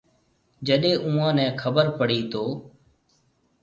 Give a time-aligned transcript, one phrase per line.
[0.67, 2.43] جڏيَ اُوئون نَي خبر پڙِي تو۔